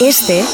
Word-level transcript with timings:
Este 0.00 0.44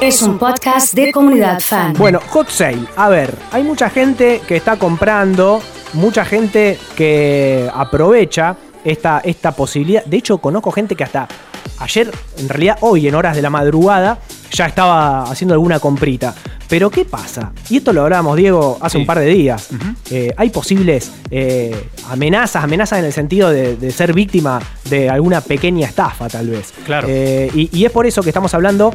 es 0.00 0.22
un 0.22 0.38
podcast 0.38 0.94
de 0.94 1.10
comunidad 1.10 1.58
fan. 1.58 1.92
Bueno, 1.94 2.20
hot 2.30 2.48
sale. 2.48 2.86
A 2.94 3.08
ver, 3.08 3.34
hay 3.50 3.64
mucha 3.64 3.90
gente 3.90 4.42
que 4.46 4.54
está 4.54 4.76
comprando, 4.76 5.60
mucha 5.94 6.24
gente 6.24 6.78
que 6.94 7.68
aprovecha 7.74 8.56
esta, 8.84 9.20
esta 9.24 9.50
posibilidad. 9.52 10.04
De 10.04 10.18
hecho, 10.18 10.38
conozco 10.38 10.70
gente 10.70 10.94
que 10.94 11.02
hasta 11.02 11.26
ayer, 11.78 12.12
en 12.38 12.48
realidad 12.48 12.78
hoy, 12.82 13.08
en 13.08 13.16
horas 13.16 13.34
de 13.34 13.42
la 13.42 13.50
madrugada, 13.50 14.18
ya 14.52 14.66
estaba 14.66 15.24
haciendo 15.24 15.54
alguna 15.54 15.80
comprita. 15.80 16.32
Pero 16.74 16.90
¿qué 16.90 17.04
pasa? 17.04 17.52
Y 17.70 17.76
esto 17.76 17.92
lo 17.92 18.02
hablábamos, 18.02 18.36
Diego, 18.36 18.78
hace 18.80 18.94
Sí. 18.94 19.02
un 19.02 19.06
par 19.06 19.20
de 19.20 19.26
días. 19.26 19.68
Eh, 20.10 20.32
hay 20.36 20.50
posibles 20.50 21.12
eh, 21.30 21.72
amenazas, 22.10 22.64
amenazas 22.64 22.98
en 22.98 23.04
el 23.04 23.12
sentido 23.12 23.48
de, 23.50 23.76
de 23.76 23.92
ser 23.92 24.12
víctima 24.12 24.60
de 24.90 25.08
alguna 25.08 25.40
pequeña 25.40 25.86
estafa, 25.86 26.28
tal 26.28 26.48
vez. 26.48 26.72
Claro. 26.84 27.06
Eh, 27.08 27.48
y, 27.54 27.70
y 27.78 27.84
es 27.84 27.92
por 27.92 28.06
eso 28.08 28.22
que 28.24 28.30
estamos 28.30 28.54
hablando 28.54 28.92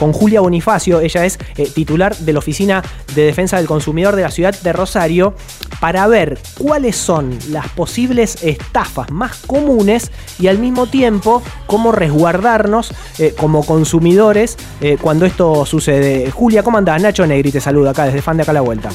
con 0.00 0.12
Julia 0.12 0.40
Bonifacio. 0.40 0.98
Ella 1.00 1.24
es 1.24 1.38
titular 1.72 2.16
de 2.16 2.32
la 2.32 2.40
Oficina 2.40 2.82
de 3.14 3.22
Defensa 3.26 3.58
del 3.58 3.66
Consumidor 3.68 4.16
de 4.16 4.22
la 4.22 4.30
ciudad 4.32 4.52
de 4.60 4.72
Rosario 4.72 5.34
para 5.78 6.08
ver 6.08 6.36
cuáles 6.58 6.96
son 6.96 7.38
las 7.50 7.68
posibles 7.68 8.42
estafas 8.42 9.10
más 9.12 9.36
comunes 9.46 10.10
y 10.40 10.48
al 10.48 10.58
mismo 10.58 10.88
tiempo 10.88 11.42
cómo 11.66 11.92
resguardarnos 11.92 12.92
como 13.38 13.64
consumidores 13.64 14.56
cuando 15.00 15.26
esto 15.26 15.64
sucede. 15.64 16.30
Julia, 16.32 16.62
¿cómo 16.64 16.76
andás? 16.76 17.00
Nacho 17.00 17.19
Negri 17.26 17.50
te 17.52 17.60
saluda 17.60 17.90
acá 17.90 18.04
desde 18.04 18.22
Fan 18.22 18.36
de 18.36 18.42
Acá 18.42 18.52
a 18.52 18.54
la 18.54 18.60
Vuelta. 18.60 18.90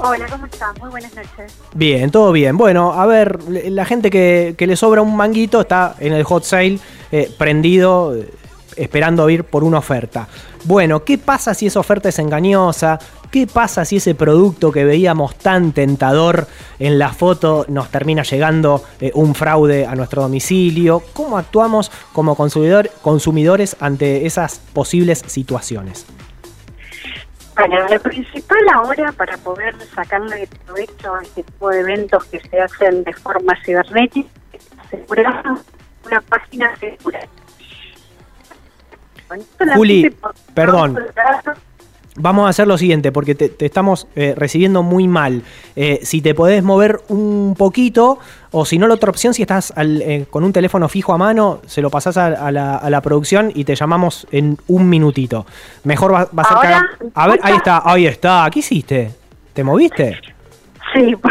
Hola, 0.00 0.26
¿cómo 0.30 0.46
están? 0.46 0.74
Muy 0.80 0.90
buenas 0.90 1.12
noches. 1.14 1.52
Bien, 1.74 2.10
todo 2.10 2.30
bien. 2.30 2.56
Bueno, 2.56 2.92
a 2.92 3.04
ver, 3.06 3.40
la 3.48 3.84
gente 3.84 4.10
que, 4.10 4.54
que 4.56 4.66
le 4.66 4.76
sobra 4.76 5.02
un 5.02 5.16
manguito 5.16 5.60
está 5.60 5.96
en 5.98 6.12
el 6.12 6.22
hot 6.22 6.44
sale, 6.44 6.78
eh, 7.10 7.28
prendido, 7.36 8.14
eh, 8.14 8.30
esperando 8.76 9.28
ir 9.28 9.42
por 9.42 9.64
una 9.64 9.78
oferta. 9.78 10.28
Bueno, 10.64 11.02
¿qué 11.02 11.18
pasa 11.18 11.52
si 11.52 11.66
esa 11.66 11.80
oferta 11.80 12.10
es 12.10 12.18
engañosa? 12.20 13.00
¿Qué 13.32 13.48
pasa 13.48 13.84
si 13.84 13.96
ese 13.96 14.14
producto 14.14 14.70
que 14.70 14.84
veíamos 14.84 15.34
tan 15.34 15.72
tentador 15.72 16.46
en 16.78 16.98
la 16.98 17.12
foto 17.12 17.66
nos 17.68 17.90
termina 17.90 18.22
llegando 18.22 18.82
eh, 19.00 19.10
un 19.14 19.34
fraude 19.34 19.84
a 19.84 19.96
nuestro 19.96 20.22
domicilio? 20.22 21.02
¿Cómo 21.12 21.36
actuamos 21.36 21.90
como 22.12 22.36
consumidor- 22.36 22.90
consumidores 23.02 23.76
ante 23.80 24.26
esas 24.26 24.60
posibles 24.72 25.24
situaciones? 25.26 26.06
Bueno, 27.58 27.88
lo 27.88 28.00
principal 28.00 28.58
ahora 28.72 29.10
para 29.12 29.36
poder 29.38 29.74
sacarle 29.94 30.48
provecho 30.64 31.14
a 31.14 31.22
este 31.22 31.42
tipo 31.42 31.70
de 31.70 31.80
eventos 31.80 32.24
que 32.26 32.38
se 32.40 32.60
hacen 32.60 33.02
de 33.02 33.12
forma 33.14 33.56
cibernética 33.64 34.28
es 34.52 34.68
asegurar 34.78 35.42
una 36.06 36.20
página 36.20 36.76
segura. 36.76 37.20
Juli, 39.74 40.16
perdón. 40.54 40.98
Vamos 42.20 42.46
a 42.46 42.48
hacer 42.50 42.66
lo 42.66 42.76
siguiente, 42.76 43.12
porque 43.12 43.34
te, 43.34 43.48
te 43.48 43.64
estamos 43.66 44.06
eh, 44.16 44.34
recibiendo 44.36 44.82
muy 44.82 45.06
mal. 45.08 45.42
Eh, 45.76 46.00
si 46.02 46.20
te 46.20 46.34
podés 46.34 46.62
mover 46.62 47.00
un 47.08 47.54
poquito, 47.56 48.18
o 48.50 48.64
si 48.64 48.78
no, 48.78 48.86
la 48.88 48.94
otra 48.94 49.10
opción, 49.10 49.34
si 49.34 49.42
estás 49.42 49.72
al- 49.76 50.02
eh, 50.02 50.26
con 50.28 50.42
un 50.44 50.52
teléfono 50.52 50.88
fijo 50.88 51.12
a 51.12 51.18
mano, 51.18 51.60
se 51.66 51.80
lo 51.80 51.90
pasás 51.90 52.16
a, 52.16 52.26
a 52.26 52.50
la, 52.50 52.76
a 52.76 52.90
la 52.90 53.00
producción 53.00 53.52
y 53.54 53.64
te 53.64 53.74
llamamos 53.76 54.26
en 54.32 54.58
un 54.66 54.88
minutito. 54.88 55.46
Mejor 55.84 56.12
va, 56.12 56.28
va 56.36 56.42
a 56.42 56.48
ser 56.48 56.56
Ahora, 56.56 56.86
A 57.14 57.28
ver, 57.28 57.40
ahí 57.42 57.54
está, 57.56 57.82
ahí 57.84 58.06
está. 58.06 58.48
¿Qué 58.52 58.58
hiciste? 58.58 59.10
¿Te 59.52 59.62
moviste? 59.64 60.20
Sí. 60.94 61.16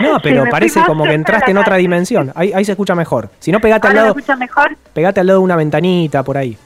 No, 0.00 0.18
pero 0.22 0.44
parece 0.48 0.80
como 0.86 1.02
que 1.04 1.14
entraste 1.14 1.50
en 1.50 1.58
otra 1.58 1.74
dimensión. 1.76 2.30
Ahí, 2.36 2.52
ahí 2.52 2.64
se 2.64 2.72
escucha 2.72 2.94
mejor. 2.94 3.30
Si 3.40 3.50
no, 3.50 3.58
pegate 3.60 3.88
al 3.88 3.92
¿Ahora 3.92 4.00
me 4.02 4.06
lado, 4.08 4.18
escucha 4.20 4.36
mejor? 4.36 4.76
pegate 4.92 5.18
al 5.20 5.26
lado 5.26 5.40
de 5.40 5.44
una 5.44 5.56
ventanita 5.56 6.22
por 6.22 6.36
ahí. 6.36 6.56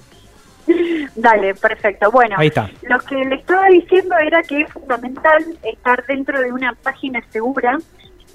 Dale, 1.15 1.55
perfecto. 1.55 2.11
Bueno, 2.11 2.37
Ahí 2.39 2.49
está. 2.49 2.71
lo 2.83 2.99
que 3.01 3.17
le 3.17 3.37
estaba 3.37 3.67
diciendo 3.67 4.17
era 4.19 4.43
que 4.43 4.63
es 4.63 4.73
fundamental 4.73 5.45
estar 5.63 6.05
dentro 6.07 6.41
de 6.41 6.53
una 6.53 6.75
página 6.75 7.23
segura 7.31 7.79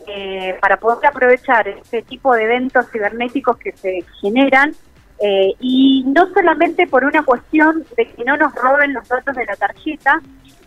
eh, 0.08 0.58
para 0.62 0.78
poder 0.78 1.08
aprovechar 1.08 1.68
este 1.68 2.02
tipo 2.04 2.34
de 2.34 2.44
eventos 2.44 2.90
cibernéticos 2.92 3.58
que 3.58 3.72
se 3.74 4.06
generan 4.22 4.74
eh, 5.20 5.54
y 5.60 6.04
no 6.06 6.32
solamente 6.34 6.86
por 6.88 7.04
una 7.04 7.24
cuestión 7.24 7.84
de 7.96 8.06
que 8.06 8.24
no 8.24 8.38
nos 8.38 8.54
roben 8.54 8.94
los 8.94 9.08
datos 9.08 9.36
de 9.36 9.46
la 9.46 9.56
tarjeta, 9.56 10.22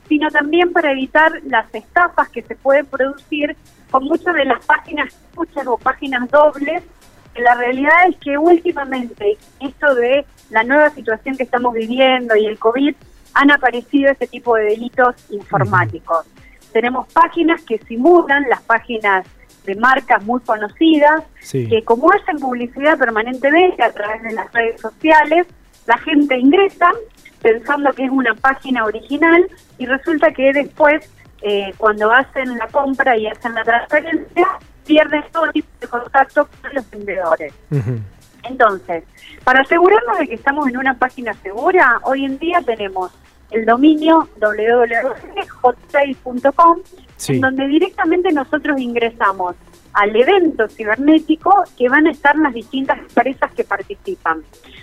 sino 0.08 0.28
también 0.30 0.72
para 0.72 0.90
evitar 0.90 1.32
las 1.44 1.72
estafas 1.72 2.28
que 2.30 2.42
se 2.42 2.56
pueden 2.56 2.86
producir 2.86 3.56
con 3.90 4.04
muchas 4.04 4.34
de 4.34 4.44
las 4.44 4.64
páginas 4.66 5.14
truchas 5.32 5.66
o 5.68 5.78
páginas 5.78 6.28
dobles 6.28 6.82
la 7.36 7.54
realidad 7.54 8.08
es 8.08 8.16
que 8.16 8.36
últimamente, 8.38 9.38
esto 9.60 9.94
de 9.94 10.24
la 10.50 10.62
nueva 10.64 10.90
situación 10.90 11.36
que 11.36 11.44
estamos 11.44 11.72
viviendo 11.74 12.36
y 12.36 12.46
el 12.46 12.58
COVID, 12.58 12.94
han 13.34 13.50
aparecido 13.50 14.10
este 14.10 14.26
tipo 14.26 14.56
de 14.56 14.64
delitos 14.64 15.14
informáticos. 15.30 16.26
Tenemos 16.72 17.06
páginas 17.12 17.62
que 17.62 17.78
simulan 17.78 18.44
las 18.48 18.62
páginas 18.62 19.26
de 19.64 19.74
marcas 19.76 20.22
muy 20.24 20.40
conocidas, 20.40 21.22
Sí. 21.40 21.68
que 21.68 21.82
como 21.84 22.10
hacen 22.12 22.38
publicidad 22.38 22.98
permanentemente 22.98 23.82
a 23.82 23.92
través 23.92 24.22
de 24.22 24.32
las 24.32 24.52
redes 24.52 24.80
sociales, 24.80 25.46
la 25.86 25.98
gente 25.98 26.36
ingresa 26.38 26.90
pensando 27.42 27.92
que 27.92 28.04
es 28.04 28.10
una 28.10 28.34
página 28.34 28.84
original 28.84 29.46
y 29.78 29.86
resulta 29.86 30.32
que 30.32 30.52
después, 30.52 31.08
eh, 31.42 31.72
cuando 31.78 32.10
hacen 32.12 32.56
la 32.58 32.66
compra 32.68 33.16
y 33.16 33.26
hacen 33.26 33.54
la 33.54 33.64
transferencia, 33.64 34.46
pierden 34.90 35.22
todo 35.32 35.50
tipo 35.52 35.68
de 35.80 35.88
contacto 35.88 36.48
con 36.60 36.74
los 36.74 36.90
vendedores. 36.90 37.52
Entonces, 38.42 39.04
para 39.44 39.60
asegurarnos 39.60 40.18
de 40.18 40.26
que 40.28 40.34
estamos 40.34 40.66
en 40.68 40.76
una 40.78 40.94
página 40.98 41.32
segura, 41.34 42.00
hoy 42.02 42.24
en 42.24 42.38
día 42.38 42.60
tenemos 42.62 43.12
el 43.50 43.66
dominio 43.66 44.28
www.hotsale.com, 44.40 46.78
Sí. 47.16 47.34
en 47.34 47.40
donde 47.42 47.66
directamente 47.68 48.32
nosotros 48.32 48.80
ingresamos 48.80 49.54
al 49.92 50.14
evento 50.16 50.68
cibernético 50.68 51.52
que 51.76 51.88
van 51.88 52.06
a 52.06 52.12
estar 52.12 52.36
las 52.36 52.54
distintas 52.54 52.98
empresas 52.98 53.52
que 53.52 53.64
participan. 53.64 54.42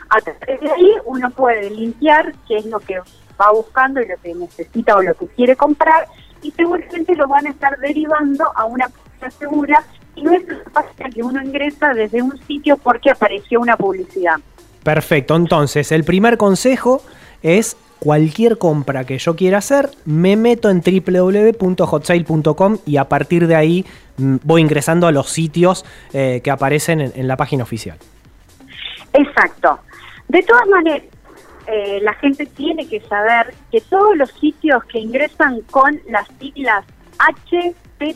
A 0.10 0.20
través 0.22 0.60
de 0.62 0.70
ahí 0.72 0.92
uno 1.06 1.30
puede 1.32 1.70
limpiar 1.70 2.34
qué 2.48 2.58
es 2.58 2.66
lo 2.66 2.80
que 2.80 3.00
va 3.42 3.52
buscando 3.52 4.02
y 4.02 4.08
lo 4.08 4.18
que 4.18 4.34
necesita 4.36 4.96
o 4.96 5.02
lo 5.02 5.14
que 5.16 5.28
quiere 5.28 5.56
comprar 5.56 6.08
y 6.42 6.52
seguramente 6.52 7.16
lo 7.16 7.28
van 7.28 7.48
a 7.48 7.50
estar 7.50 7.78
derivando 7.80 8.46
a 8.56 8.66
una 8.66 8.88
página 8.90 9.32
segura 9.32 9.84
y 10.18 10.24
no 10.24 10.32
es 10.34 10.44
una 10.44 11.10
que 11.10 11.24
uno 11.24 11.42
ingresa 11.42 11.94
desde 11.94 12.22
un 12.22 12.38
sitio 12.46 12.78
porque 12.78 13.12
apareció 13.12 13.62
una 13.62 13.78
publicidad. 13.78 14.36
Perfecto, 14.84 15.36
entonces 15.36 15.92
el 15.92 16.04
primer 16.04 16.38
consejo 16.38 17.02
es 17.44 17.78
cualquier 18.00 18.58
compra 18.58 19.06
que 19.06 19.18
yo 19.18 19.36
quiera 19.36 19.60
hacer, 19.60 19.90
me 20.06 20.36
meto 20.36 20.70
en 20.70 20.82
www.hotsale.com 20.82 22.78
y 22.86 22.98
a 22.98 23.06
partir 23.06 23.48
de 23.48 23.56
ahí 23.56 23.86
mm, 24.18 24.38
voy 24.44 24.62
ingresando 24.62 25.08
a 25.08 25.12
los 25.12 25.30
sitios 25.30 25.86
eh, 26.14 26.42
que 26.44 26.52
aparecen 26.52 27.02
en, 27.02 27.12
en 27.16 27.28
la 27.28 27.38
página 27.38 27.64
oficial. 27.64 27.98
Exacto. 29.14 29.80
De 30.28 30.44
todas 30.44 30.68
maneras, 30.68 31.04
eh, 31.68 32.00
la 32.02 32.14
gente 32.14 32.46
tiene 32.46 32.88
que 32.88 33.02
saber 33.02 33.54
que 33.72 33.82
todos 33.82 34.16
los 34.16 34.32
sitios 34.32 34.84
que 34.86 35.00
ingresan 35.00 35.62
con 35.70 36.00
las 36.08 36.28
siglas 36.40 36.86
HTTPS, 37.50 38.16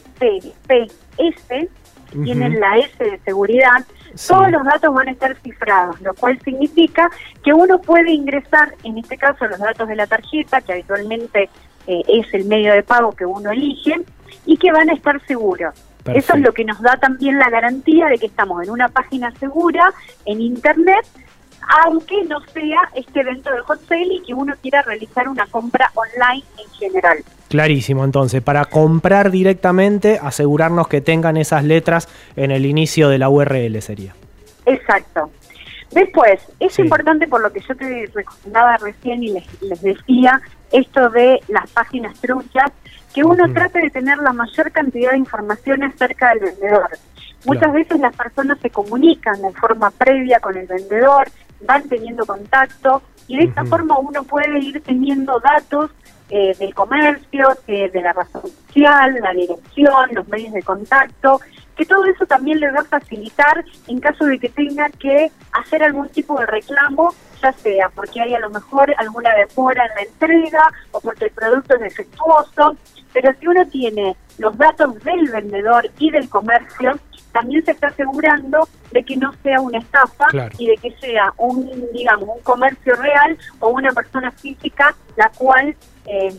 Tienen 2.11 2.59
la 2.59 2.77
S 2.77 3.03
de 3.03 3.19
seguridad, 3.25 3.85
Sí. 4.13 4.27
todos 4.27 4.51
los 4.51 4.63
datos 4.65 4.93
van 4.93 5.07
a 5.07 5.11
estar 5.11 5.35
cifrados, 5.37 6.01
lo 6.01 6.13
cual 6.13 6.37
significa 6.43 7.09
que 7.43 7.53
uno 7.53 7.79
puede 7.79 8.11
ingresar, 8.11 8.75
en 8.83 8.97
este 8.97 9.17
caso, 9.17 9.47
los 9.47 9.57
datos 9.59 9.87
de 9.87 9.95
la 9.95 10.05
tarjeta, 10.05 10.59
que 10.59 10.73
habitualmente 10.73 11.49
eh, 11.87 12.03
es 12.07 12.33
el 12.33 12.45
medio 12.45 12.73
de 12.73 12.83
pago 12.83 13.13
que 13.13 13.25
uno 13.25 13.51
elige, 13.51 13.95
y 14.45 14.57
que 14.57 14.71
van 14.71 14.89
a 14.89 14.93
estar 14.93 15.25
seguros. 15.25 15.73
Eso 16.05 16.33
es 16.33 16.41
lo 16.41 16.51
que 16.53 16.65
nos 16.65 16.81
da 16.81 16.97
también 16.97 17.37
la 17.37 17.49
garantía 17.49 18.07
de 18.07 18.17
que 18.17 18.25
estamos 18.25 18.63
en 18.63 18.71
una 18.71 18.89
página 18.89 19.31
segura, 19.39 19.93
en 20.25 20.41
Internet, 20.41 21.05
aunque 21.83 22.23
no 22.25 22.39
sea 22.53 22.89
este 22.95 23.21
evento 23.21 23.51
de 23.51 23.59
hot 23.61 23.79
sale 23.87 24.15
y 24.15 24.21
que 24.23 24.33
uno 24.33 24.53
quiera 24.61 24.81
realizar 24.81 25.27
una 25.27 25.45
compra 25.47 25.91
online 25.95 26.43
en 26.57 26.69
general. 26.71 27.17
Clarísimo, 27.49 28.03
entonces, 28.05 28.41
para 28.41 28.65
comprar 28.65 29.29
directamente, 29.31 30.19
asegurarnos 30.21 30.87
que 30.87 31.01
tengan 31.01 31.37
esas 31.37 31.63
letras 31.63 32.07
en 32.35 32.51
el 32.51 32.65
inicio 32.65 33.09
de 33.09 33.17
la 33.17 33.29
URL 33.29 33.81
sería. 33.81 34.13
Exacto. 34.65 35.29
Después, 35.91 36.39
es 36.59 36.73
Sí. 36.73 36.83
importante 36.83 37.27
por 37.27 37.41
lo 37.41 37.51
que 37.51 37.59
yo 37.59 37.75
te 37.75 38.09
recomendaba 38.13 38.77
recién 38.77 39.23
y 39.23 39.31
les, 39.33 39.61
les 39.61 39.81
decía, 39.81 40.41
esto 40.71 41.09
de 41.09 41.41
las 41.49 41.69
páginas 41.71 42.17
truchas, 42.21 42.71
que 43.13 43.25
uno 43.25 43.43
Ujú. 43.43 43.53
trate 43.53 43.81
de 43.81 43.89
tener 43.89 44.17
la 44.19 44.31
mayor 44.31 44.71
cantidad 44.71 45.11
de 45.11 45.17
información 45.17 45.83
acerca 45.83 46.29
del 46.29 46.39
vendedor. 46.39 46.87
Muchas 47.43 47.63
Claro. 47.63 47.73
veces 47.73 47.99
las 47.99 48.15
personas 48.15 48.57
se 48.61 48.69
comunican 48.69 49.41
de 49.41 49.51
forma 49.51 49.91
previa 49.91 50.39
con 50.39 50.55
el 50.55 50.67
vendedor, 50.67 51.27
van 51.65 51.87
teniendo 51.87 52.25
contacto 52.25 53.01
y 53.27 53.37
de 53.37 53.43
esta 53.45 53.63
forma 53.65 53.97
uno 53.99 54.23
puede 54.23 54.59
ir 54.59 54.81
teniendo 54.81 55.39
datos 55.39 55.91
eh, 56.29 56.55
del 56.57 56.73
comercio, 56.73 57.47
de 57.67 58.01
la 58.01 58.13
razón 58.13 58.43
social, 58.43 59.15
la 59.21 59.33
dirección, 59.33 60.09
los 60.13 60.27
medios 60.27 60.53
de 60.53 60.63
contacto, 60.63 61.39
que 61.75 61.85
todo 61.85 62.05
eso 62.05 62.25
también 62.25 62.59
le 62.59 62.71
va 62.71 62.81
a 62.81 62.85
facilitar 62.85 63.63
en 63.87 63.99
caso 63.99 64.25
de 64.25 64.39
que 64.39 64.49
tenga 64.49 64.89
que 64.89 65.31
hacer 65.51 65.83
algún 65.83 66.09
tipo 66.09 66.39
de 66.39 66.45
reclamo, 66.45 67.13
ya 67.41 67.51
sea 67.53 67.89
porque 67.89 68.21
hay 68.21 68.33
a 68.33 68.39
lo 68.39 68.49
mejor 68.49 68.93
alguna 68.97 69.31
demora 69.33 69.85
en 69.85 69.95
la 69.95 70.01
entrega 70.01 70.63
o 70.91 71.01
porque 71.01 71.25
el 71.25 71.31
producto 71.31 71.75
es 71.75 71.81
defectuoso, 71.81 72.77
pero 73.13 73.33
si 73.39 73.47
uno 73.47 73.65
tiene 73.67 74.15
los 74.37 74.57
datos 74.57 75.03
del 75.03 75.29
vendedor 75.29 75.89
y 75.99 76.11
del 76.11 76.29
comercio, 76.29 76.99
también 77.31 77.63
se 77.63 77.71
está 77.71 77.87
asegurando 77.87 78.67
de 78.91 79.03
que 79.03 79.15
no 79.15 79.31
sea 79.43 79.61
una 79.61 79.79
estafa 79.79 80.27
y 80.57 80.67
de 80.67 80.77
que 80.77 80.91
sea 80.99 81.33
un, 81.37 81.69
digamos, 81.93 82.29
un 82.35 82.41
comercio 82.43 82.95
real 82.95 83.37
o 83.59 83.69
una 83.69 83.91
persona 83.91 84.31
física 84.31 84.95
la 85.15 85.29
cual 85.29 85.75
eh, 86.05 86.33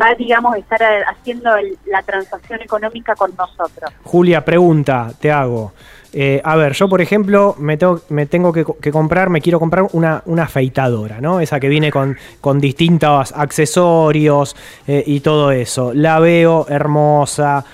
va, 0.00 0.14
digamos, 0.14 0.54
a 0.54 0.58
estar 0.58 0.80
haciendo 1.06 1.50
la 1.86 2.02
transacción 2.02 2.62
económica 2.62 3.14
con 3.14 3.34
nosotros. 3.36 3.92
Julia, 4.02 4.44
pregunta, 4.44 5.12
te 5.20 5.30
hago. 5.30 5.72
Eh, 6.16 6.40
a 6.44 6.54
ver, 6.54 6.74
yo 6.74 6.88
por 6.88 7.00
ejemplo 7.00 7.56
me 7.58 7.76
tengo, 7.76 8.52
que, 8.52 8.92
comprar, 8.92 9.30
me 9.30 9.40
quiero 9.40 9.58
comprar 9.58 9.88
una, 9.92 10.22
afeitadora, 10.40 11.20
¿no? 11.20 11.40
Esa 11.40 11.58
que 11.58 11.68
viene 11.68 11.90
con, 11.90 12.16
con 12.40 12.60
distintos 12.60 13.32
accesorios 13.32 14.54
eh, 14.86 15.02
y 15.04 15.18
todo 15.20 15.50
eso. 15.50 15.92
La 15.92 16.20
veo 16.20 16.66
hermosa, 16.68 17.64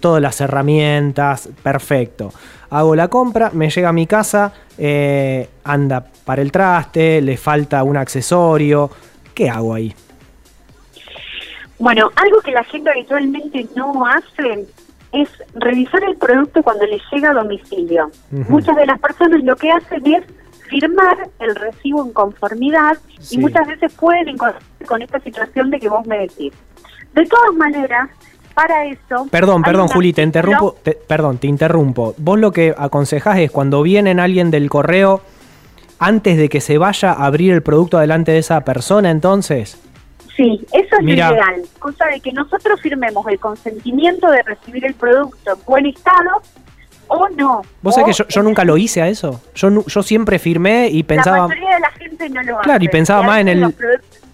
todas 0.00 0.22
las 0.22 0.40
herramientas, 0.40 1.50
perfecto. 1.62 2.32
Hago 2.70 2.96
la 2.96 3.08
compra, 3.08 3.50
me 3.52 3.68
llega 3.68 3.90
a 3.90 3.92
mi 3.92 4.06
casa, 4.06 4.52
anda 5.64 6.06
para 6.24 6.40
el 6.40 6.50
traste, 6.50 7.20
le 7.20 7.36
falta 7.36 7.82
un 7.82 7.98
accesorio. 7.98 8.90
¿Qué 9.34 9.50
hago 9.50 9.74
ahí? 9.74 9.94
Bueno, 11.78 12.10
algo 12.14 12.40
que 12.40 12.52
la 12.52 12.62
gente 12.64 12.90
habitualmente 12.90 13.66
no 13.74 14.06
hace 14.06 14.66
es 15.12 15.28
revisar 15.54 16.02
el 16.04 16.16
producto 16.16 16.62
cuando 16.62 16.86
le 16.86 17.00
llega 17.12 17.30
a 17.30 17.34
domicilio. 17.34 18.10
Muchas 18.30 18.76
de 18.76 18.86
las 18.86 18.98
personas 19.00 19.42
lo 19.42 19.56
que 19.56 19.70
hacen 19.70 20.06
es 20.06 20.24
firmar 20.68 21.28
el 21.40 21.54
recibo 21.56 22.04
en 22.04 22.12
conformidad 22.12 22.96
y 23.30 23.38
muchas 23.38 23.66
veces 23.66 23.92
pueden 23.94 24.28
encontrarse 24.28 24.84
con 24.86 25.02
esta 25.02 25.18
situación 25.20 25.70
de 25.70 25.80
que 25.80 25.88
vos 25.88 26.06
me 26.06 26.18
decís. 26.18 26.52
De 27.12 27.26
todas 27.26 27.52
maneras, 27.54 28.08
para 28.54 28.86
eso... 28.86 29.26
Perdón, 29.30 29.62
perdón, 29.62 29.88
Juli, 29.88 30.12
te 30.12 30.22
interrumpo, 30.22 30.76
perdón, 31.06 31.38
te 31.38 31.48
interrumpo. 31.48 32.14
Vos 32.18 32.38
lo 32.38 32.52
que 32.52 32.72
aconsejás 32.76 33.38
es 33.38 33.50
cuando 33.50 33.82
viene 33.82 34.12
alguien 34.12 34.50
del 34.52 34.70
correo, 34.70 35.22
antes 35.98 36.36
de 36.36 36.48
que 36.48 36.60
se 36.60 36.78
vaya 36.78 37.12
a 37.12 37.26
abrir 37.26 37.52
el 37.52 37.62
producto 37.62 37.98
delante 37.98 38.32
de 38.32 38.38
esa 38.38 38.60
persona, 38.60 39.10
entonces... 39.10 39.80
Sí, 40.36 40.66
eso 40.72 40.96
es 40.98 41.06
ideal. 41.06 41.62
Cosa 41.78 42.06
de 42.06 42.20
que 42.20 42.32
nosotros 42.32 42.80
firmemos 42.80 43.26
el 43.28 43.38
consentimiento 43.38 44.30
de 44.30 44.42
recibir 44.42 44.84
el 44.84 44.94
producto 44.94 45.52
en 45.52 45.64
buen 45.66 45.86
estado 45.86 46.42
o 47.08 47.28
no. 47.30 47.62
¿Vos 47.82 47.94
sabés 47.94 48.16
que 48.16 48.24
yo, 48.28 48.42
nunca 48.42 48.64
lo 48.64 48.76
hice 48.76 49.02
a 49.02 49.08
eso? 49.08 49.40
Yo, 49.54 49.84
yo 49.86 50.02
siempre 50.02 50.38
firmé 50.38 50.88
y 50.88 51.02
pensaba... 51.02 51.38
La 51.38 51.48
mayoría 51.48 51.74
de 51.74 51.80
la 51.80 51.90
gente 51.90 52.30
no 52.30 52.42
lo 52.42 52.58
hace. 52.58 52.64
Claro, 52.64 52.84
y 52.84 52.88
pensaba 52.88 53.22
más 53.22 53.40
en, 53.40 53.48
el, 53.48 53.74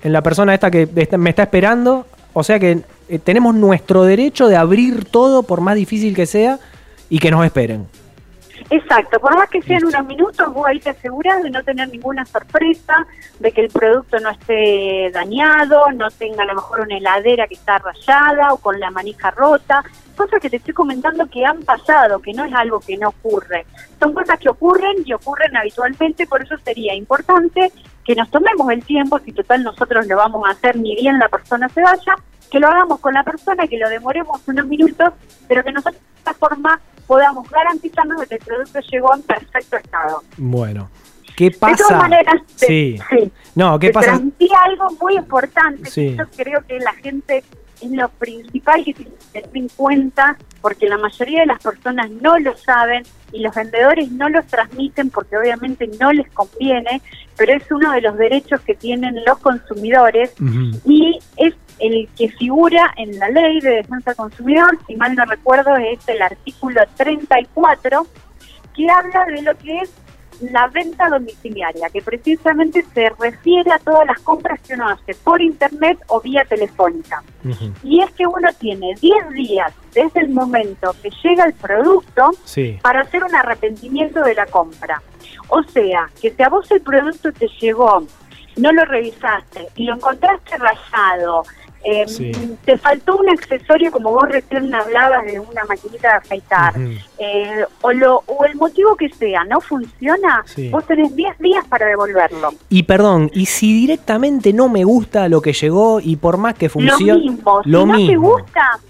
en 0.02 0.12
la 0.12 0.22
persona 0.22 0.54
esta 0.54 0.70
que 0.70 0.86
me 1.16 1.30
está 1.30 1.44
esperando. 1.44 2.06
O 2.34 2.44
sea 2.44 2.58
que 2.58 2.82
eh, 3.08 3.18
tenemos 3.18 3.54
nuestro 3.54 4.04
derecho 4.04 4.48
de 4.48 4.56
abrir 4.56 5.06
todo, 5.06 5.42
por 5.42 5.60
más 5.60 5.74
difícil 5.74 6.14
que 6.14 6.26
sea, 6.26 6.58
y 7.08 7.18
que 7.18 7.30
nos 7.30 7.44
esperen. 7.44 7.86
Exacto, 8.70 9.20
por 9.20 9.36
más 9.36 9.48
que 9.48 9.62
sean 9.62 9.84
unos 9.84 10.04
minutos, 10.06 10.52
vos 10.52 10.66
ahí 10.66 10.80
te 10.80 10.90
aseguras 10.90 11.42
de 11.42 11.50
no 11.50 11.62
tener 11.62 11.88
ninguna 11.88 12.24
sorpresa, 12.24 13.06
de 13.38 13.52
que 13.52 13.60
el 13.62 13.68
producto 13.68 14.18
no 14.18 14.30
esté 14.30 15.10
dañado, 15.12 15.90
no 15.92 16.10
tenga 16.10 16.42
a 16.42 16.46
lo 16.46 16.54
mejor 16.54 16.80
una 16.80 16.96
heladera 16.96 17.46
que 17.46 17.54
está 17.54 17.78
rayada 17.78 18.52
o 18.52 18.56
con 18.56 18.80
la 18.80 18.90
manija 18.90 19.30
rota, 19.30 19.84
cosas 20.16 20.40
que 20.40 20.50
te 20.50 20.56
estoy 20.56 20.74
comentando 20.74 21.26
que 21.26 21.44
han 21.44 21.62
pasado, 21.62 22.20
que 22.20 22.32
no 22.32 22.44
es 22.44 22.52
algo 22.54 22.80
que 22.80 22.96
no 22.96 23.10
ocurre. 23.10 23.66
Son 24.00 24.12
cosas 24.12 24.38
que 24.38 24.48
ocurren 24.48 24.96
y 25.04 25.12
ocurren 25.12 25.56
habitualmente, 25.56 26.26
por 26.26 26.42
eso 26.42 26.56
sería 26.58 26.94
importante 26.94 27.72
que 28.04 28.14
nos 28.14 28.30
tomemos 28.30 28.70
el 28.70 28.84
tiempo, 28.84 29.18
si 29.20 29.32
total 29.32 29.62
nosotros 29.62 30.06
lo 30.06 30.16
vamos 30.16 30.46
a 30.46 30.52
hacer 30.52 30.76
ni 30.76 30.94
bien 30.96 31.18
la 31.18 31.28
persona 31.28 31.68
se 31.68 31.82
vaya, 31.82 32.16
que 32.50 32.60
lo 32.60 32.68
hagamos 32.68 33.00
con 33.00 33.14
la 33.14 33.22
persona, 33.22 33.66
que 33.66 33.78
lo 33.78 33.88
demoremos 33.88 34.40
unos 34.46 34.66
minutos, 34.66 35.12
pero 35.48 35.62
que 35.62 35.72
nosotros 35.72 36.00
de 36.00 36.18
esta 36.18 36.34
forma 36.34 36.80
podamos 37.06 37.48
garantizarnos 37.50 38.20
de 38.20 38.26
que 38.26 38.34
el 38.36 38.40
producto 38.44 38.80
llegó 38.80 39.14
en 39.14 39.22
perfecto 39.22 39.76
estado. 39.76 40.22
Bueno. 40.36 40.90
¿Qué 41.36 41.50
pasa? 41.50 41.72
De 41.72 41.76
todas 41.76 41.98
maneras, 41.98 42.42
sí. 42.54 42.98
No, 43.54 43.78
¿qué 43.78 43.90
pasa? 43.90 44.12
algo 44.12 44.90
muy 45.00 45.16
importante. 45.16 45.90
yo 46.16 46.24
creo 46.34 46.64
que 46.66 46.78
la 46.78 46.94
gente 46.94 47.44
es 47.80 47.90
lo 47.90 48.08
principal 48.08 48.84
que 48.84 48.94
tiene 48.94 49.10
que 49.10 49.40
tener 49.40 49.56
en 49.56 49.68
cuenta, 49.68 50.36
porque 50.60 50.88
la 50.88 50.98
mayoría 50.98 51.40
de 51.40 51.46
las 51.46 51.62
personas 51.62 52.10
no 52.10 52.38
lo 52.38 52.56
saben 52.56 53.02
y 53.32 53.40
los 53.40 53.54
vendedores 53.54 54.10
no 54.12 54.28
los 54.28 54.46
transmiten 54.46 55.10
porque 55.10 55.36
obviamente 55.36 55.88
no 56.00 56.12
les 56.12 56.30
conviene, 56.32 57.02
pero 57.36 57.52
es 57.54 57.70
uno 57.70 57.92
de 57.92 58.00
los 58.00 58.16
derechos 58.16 58.60
que 58.62 58.74
tienen 58.74 59.24
los 59.26 59.38
consumidores 59.38 60.32
y 60.84 61.18
es 61.36 61.54
el 61.78 62.08
que 62.16 62.30
figura 62.30 62.94
en 62.96 63.18
la 63.18 63.28
ley 63.28 63.60
de 63.60 63.76
defensa 63.76 64.10
del 64.10 64.16
consumidor, 64.16 64.78
si 64.86 64.96
mal 64.96 65.14
no 65.14 65.24
recuerdo, 65.26 65.76
es 65.76 65.98
el 66.08 66.22
artículo 66.22 66.80
34, 66.96 68.06
que 68.74 68.90
habla 68.90 69.24
de 69.26 69.42
lo 69.42 69.56
que 69.58 69.78
es 69.78 69.90
la 70.40 70.68
venta 70.68 71.08
domiciliaria, 71.08 71.88
que 71.90 72.02
precisamente 72.02 72.84
se 72.94 73.10
refiere 73.18 73.72
a 73.72 73.78
todas 73.78 74.06
las 74.06 74.20
compras 74.20 74.60
que 74.60 74.74
uno 74.74 74.88
hace 74.88 75.14
por 75.14 75.40
internet 75.40 75.98
o 76.08 76.20
vía 76.20 76.44
telefónica. 76.44 77.22
Y 77.82 78.02
es 78.02 78.10
que 78.12 78.26
uno 78.26 78.48
tiene 78.58 78.94
10 79.00 79.30
días 79.30 79.72
desde 79.92 80.20
el 80.20 80.30
momento 80.30 80.94
que 81.02 81.10
llega 81.22 81.44
el 81.44 81.54
producto 81.54 82.30
para 82.82 83.00
hacer 83.00 83.24
un 83.24 83.34
arrepentimiento 83.34 84.20
de 84.22 84.34
la 84.34 84.46
compra. 84.46 85.02
O 85.48 85.62
sea, 85.62 86.10
que 86.20 86.30
si 86.30 86.42
a 86.42 86.48
vos 86.48 86.70
el 86.70 86.80
producto 86.80 87.32
te 87.32 87.48
llegó, 87.60 88.04
no 88.56 88.72
lo 88.72 88.84
revisaste 88.84 89.68
y 89.76 89.84
lo 89.84 89.94
encontraste 89.94 90.56
rayado, 90.56 91.44
eh, 91.88 92.04
Te 92.64 92.76
faltó 92.78 93.16
un 93.16 93.28
accesorio, 93.28 93.92
como 93.92 94.10
vos 94.10 94.28
recién 94.28 94.74
hablabas 94.74 95.24
de 95.24 95.38
una 95.38 95.64
maquinita 95.66 96.08
de 96.08 96.14
afeitar, 96.14 96.74
eh, 97.18 97.64
o, 97.80 97.92
lo, 97.92 98.24
o 98.26 98.44
el 98.44 98.56
motivo 98.56 98.96
que 98.96 99.08
sea, 99.08 99.44
no 99.44 99.60
funciona, 99.60 100.44
vos 100.72 100.84
tenés 100.84 101.14
10 101.14 101.38
días 101.38 101.64
para 101.68 101.86
devolverlo. 101.86 102.54
Y 102.70 102.82
perdón, 102.82 103.30
y 103.32 103.46
si 103.46 103.72
directamente 103.72 104.52
no 104.52 104.68
me 104.68 104.82
gusta 104.82 105.28
lo 105.28 105.40
que 105.40 105.52
llegó 105.52 106.00
y 106.00 106.16
por 106.16 106.38
más 106.38 106.54
que 106.54 106.68
funcione... 106.68 107.12
Lo 107.12 107.18
mismo, 107.20 107.62
si 107.62 107.70
no 107.70 107.96
te 107.96 108.16
gusta, 108.16 108.80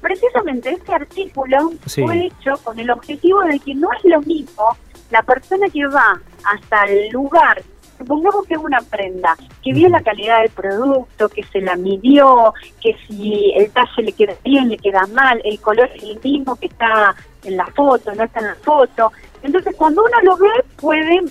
precisamente 0.00 0.70
este 0.70 0.92
artículo 0.92 1.72
fue 1.86 2.26
hecho 2.26 2.54
con 2.64 2.80
el 2.80 2.90
objetivo 2.90 3.42
de 3.42 3.60
que 3.60 3.76
no 3.76 3.88
es 3.92 4.04
lo 4.04 4.20
mismo 4.22 4.76
la 5.10 5.22
persona 5.22 5.68
que 5.68 5.86
va 5.86 6.20
hasta 6.44 6.84
el 6.84 7.10
lugar 7.10 7.62
supongamos 8.04 8.46
que 8.46 8.54
es 8.54 8.60
una 8.60 8.80
prenda, 8.80 9.36
que 9.62 9.72
vio 9.72 9.88
la 9.88 10.02
calidad 10.02 10.42
del 10.42 10.50
producto, 10.50 11.28
que 11.30 11.42
se 11.44 11.60
la 11.60 11.74
midió, 11.74 12.52
que 12.82 12.94
si 13.06 13.52
el 13.56 13.70
talle 13.70 14.02
le 14.02 14.12
queda 14.12 14.34
bien, 14.44 14.68
le 14.68 14.76
queda 14.76 15.06
mal, 15.06 15.40
el 15.42 15.58
color 15.60 15.90
es 15.94 16.02
el 16.02 16.20
mismo 16.22 16.54
que 16.56 16.66
está 16.66 17.14
en 17.44 17.56
la 17.56 17.66
foto, 17.66 18.14
no 18.14 18.24
está 18.24 18.40
en 18.40 18.46
la 18.46 18.54
foto. 18.56 19.10
Entonces, 19.42 19.74
cuando 19.76 20.04
uno 20.04 20.20
lo 20.22 20.36
ve, 20.36 20.50
puede 20.76 21.22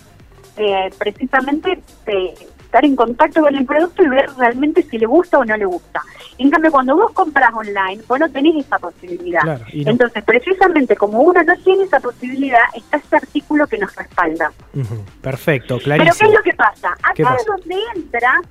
eh, 0.57 0.89
precisamente 0.97 1.79
eh, 2.07 2.33
estar 2.73 2.85
en 2.85 2.95
contacto 2.95 3.41
con 3.41 3.55
el 3.55 3.65
producto 3.67 4.01
y 4.01 4.07
ver 4.07 4.27
realmente 4.35 4.81
si 4.81 4.97
le 4.97 5.05
gusta 5.05 5.37
o 5.37 5.45
no 5.45 5.55
le 5.55 5.65
gusta. 5.65 6.01
En 6.39 6.49
cambio, 6.49 6.71
cuando 6.71 6.95
vos 6.95 7.11
compras 7.11 7.53
online, 7.53 8.01
vos 8.07 8.19
no 8.19 8.27
tenés 8.31 8.65
esa 8.65 8.79
posibilidad. 8.79 9.61
Entonces, 9.71 10.23
precisamente 10.23 10.95
como 10.95 11.21
uno 11.21 11.43
no 11.43 11.55
tiene 11.57 11.83
esa 11.83 11.99
posibilidad, 11.99 12.63
está 12.73 12.97
este 12.97 13.17
artículo 13.17 13.67
que 13.67 13.77
nos 13.77 13.95
respalda. 13.95 14.51
Perfecto, 15.21 15.77
clarísimo. 15.77 16.15
Pero 16.17 16.17
¿qué 16.17 16.25
es 16.25 16.39
lo 16.39 16.43
que 16.43 16.53
pasa? 16.57 16.97
Acá 17.03 17.37
es 17.39 17.45
donde 17.45 17.75
entra 17.95 18.41